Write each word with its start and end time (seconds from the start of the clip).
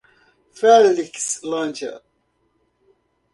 Felixlândia 0.59 2.01